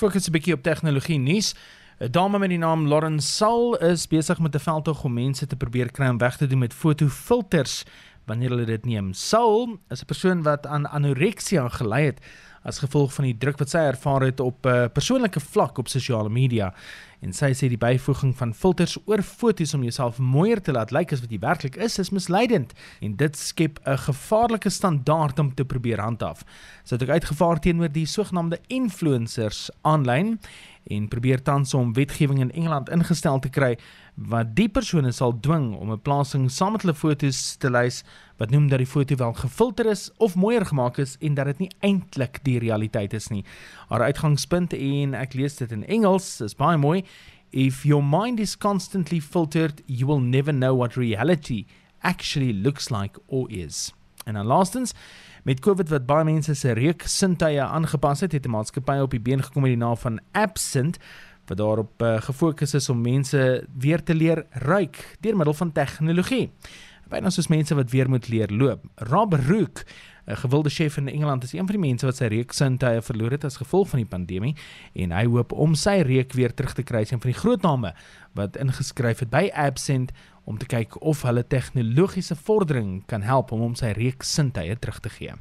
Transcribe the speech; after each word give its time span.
fokus 0.00 0.28
'n 0.28 0.32
bietjie 0.32 0.54
op 0.54 0.62
tegnologie 0.62 1.18
nuus. 1.18 1.54
'n 2.00 2.10
Dame 2.10 2.38
met 2.38 2.48
die 2.48 2.58
naam 2.58 2.88
Lauren 2.88 3.20
Sal 3.20 3.76
is 3.76 4.06
besig 4.08 4.38
met 4.38 4.54
'n 4.54 4.58
veldtog 4.58 5.04
om 5.04 5.12
mense 5.12 5.46
te 5.46 5.56
probeer 5.56 5.92
kry 5.92 6.08
om 6.08 6.18
weg 6.18 6.36
te 6.36 6.46
doen 6.46 6.58
met 6.58 6.74
fotofilters 6.74 7.84
wanneer 8.24 8.48
hulle 8.48 8.64
dit 8.64 8.84
neem. 8.84 9.12
Sal 9.12 9.78
is 9.88 10.00
'n 10.00 10.06
persoon 10.06 10.42
wat 10.42 10.66
aan 10.66 10.88
anoreksia 10.88 11.68
gelei 11.68 12.04
het 12.04 12.20
as 12.62 12.78
gevolg 12.78 13.12
van 13.14 13.24
die 13.24 13.36
druk 13.40 13.58
wat 13.58 13.72
sy 13.72 13.78
ervaar 13.78 14.26
het 14.28 14.40
op 14.40 14.66
'n 14.66 14.68
uh, 14.68 14.88
persoonlike 14.92 15.40
vlak 15.40 15.78
op 15.78 15.88
sosiale 15.88 16.28
media. 16.28 16.74
En 17.20 17.32
sy 17.32 17.52
sê 17.52 17.68
die 17.68 17.80
byvoeging 17.80 18.36
van 18.36 18.54
filters 18.54 18.98
oor 19.04 19.22
foto's 19.22 19.74
om 19.74 19.82
jouself 19.82 20.18
mooier 20.18 20.60
te 20.60 20.72
laat 20.72 20.90
lyk 20.90 21.12
as 21.12 21.20
wat 21.20 21.30
jy 21.30 21.38
werklik 21.38 21.76
is, 21.76 21.98
is 21.98 22.10
misleidend 22.10 22.72
en 23.00 23.16
dit 23.16 23.36
skep 23.36 23.78
'n 23.84 23.96
gevaarlike 23.96 24.70
standaard 24.70 25.38
om 25.38 25.54
te 25.54 25.64
probeer 25.64 26.00
handhaaf. 26.00 26.44
Sy 26.84 26.94
het 26.94 27.02
ook 27.02 27.08
uitgevaar 27.08 27.60
teenoor 27.60 27.92
die 27.92 28.06
sogenaamde 28.06 28.58
influencers 28.68 29.70
aanlyn 29.82 30.38
en 30.84 31.08
probeer 31.08 31.42
tans 31.42 31.74
om 31.74 31.92
wetgewing 31.92 32.40
in 32.40 32.52
Engeland 32.52 32.88
ingestel 32.88 33.38
te 33.38 33.48
kry 33.48 33.76
wat 34.14 34.54
die 34.56 34.68
persone 34.68 35.12
sal 35.12 35.32
dwing 35.40 35.74
om 35.76 35.92
'n 35.92 36.00
plasing 36.00 36.50
saam 36.50 36.72
met 36.72 36.82
hulle 36.82 36.94
foto's 36.94 37.56
te 37.56 37.70
lys 37.70 38.02
wat 38.40 38.50
noem 38.50 38.70
dat 38.72 38.80
die 38.80 38.88
foto 38.88 39.16
wel 39.20 39.34
gefilter 39.36 39.86
is 39.86 40.08
of 40.16 40.34
mooier 40.34 40.64
gemaak 40.66 40.96
is 40.98 41.16
en 41.20 41.34
dat 41.36 41.50
dit 41.52 41.58
nie 41.58 41.70
eintlik 41.84 42.40
die 42.46 42.58
realiteit 42.58 43.12
is 43.12 43.28
nie. 43.28 43.44
Haar 43.92 44.06
uitgangspunt 44.08 44.72
en 44.72 45.14
ek 45.14 45.36
lees 45.36 45.58
dit 45.60 45.72
in 45.76 45.84
Engels 45.84 46.38
is 46.40 46.56
baie 46.56 46.80
mooi. 46.80 47.02
If 47.52 47.84
your 47.84 48.04
mind 48.04 48.40
is 48.40 48.56
constantly 48.56 49.20
filtered, 49.20 49.82
you 49.86 50.06
will 50.08 50.24
never 50.24 50.54
know 50.54 50.72
what 50.78 50.96
reality 50.96 51.66
actually 52.00 52.54
looks 52.54 52.88
like 52.88 53.20
or 53.26 53.50
is. 53.52 53.90
En 54.24 54.34
dan 54.34 54.46
laastens, 54.46 54.94
met 55.44 55.60
COVID 55.60 55.88
wat 55.88 56.06
baie 56.06 56.24
mense 56.24 56.54
se 56.54 56.72
reuk 56.72 57.04
sintuie 57.04 57.60
aangepas 57.60 58.20
het, 58.20 58.32
het 58.32 58.46
'n 58.46 58.56
maatskappy 58.56 59.00
op 59.00 59.10
die 59.10 59.20
been 59.20 59.42
gekom 59.42 59.62
met 59.62 59.76
die 59.76 59.84
naam 59.84 59.96
van 59.96 60.20
Absent 60.32 60.98
wat 61.46 61.58
daarop 61.58 62.02
uh, 62.02 62.20
gefokus 62.22 62.74
is 62.74 62.88
om 62.88 63.00
mense 63.00 63.66
weer 63.78 64.02
te 64.02 64.14
leer 64.14 64.46
ruik 64.50 65.16
deur 65.20 65.36
middel 65.36 65.54
van 65.54 65.72
tegnologie. 65.72 66.50
Byna 67.10 67.30
soos 67.34 67.48
mense 67.50 67.74
wat 67.74 67.90
weer 67.90 68.06
moet 68.06 68.28
leer 68.30 68.52
loop. 68.54 68.84
Rob 69.10 69.34
Rook 69.34 69.82
'n 70.30 70.36
gewilde 70.36 70.70
chef 70.70 70.96
in 70.96 71.08
Engeland 71.08 71.42
is 71.42 71.52
een 71.52 71.66
van 71.66 71.74
die 71.74 71.88
mense 71.88 72.06
wat 72.06 72.16
sy 72.16 72.24
reuksintuie 72.30 73.02
verloor 73.02 73.30
het 73.30 73.44
as 73.44 73.56
gevolg 73.56 73.88
van 73.88 73.98
die 73.98 74.06
pandemie 74.06 74.54
en 74.94 75.10
hy 75.10 75.24
hoop 75.26 75.52
om 75.52 75.74
sy 75.74 76.02
reuk 76.06 76.32
weer 76.32 76.54
terug 76.54 76.72
te 76.72 76.82
kry. 76.82 77.04
Sy 77.04 77.14
een 77.14 77.20
van 77.20 77.32
die 77.32 77.40
groot 77.40 77.62
name 77.62 77.94
wat 78.32 78.56
ingeskryf 78.56 79.18
het 79.18 79.30
by 79.30 79.50
Absent 79.54 80.12
om 80.44 80.58
te 80.58 80.66
kyk 80.66 81.02
of 81.02 81.22
hulle 81.22 81.46
tegnologiese 81.46 82.36
vordering 82.36 83.02
kan 83.06 83.22
help 83.22 83.50
om 83.52 83.60
hom 83.60 83.74
sy 83.74 83.90
reuksintuie 83.96 84.78
terug 84.78 85.00
te 85.00 85.08
gee. 85.08 85.34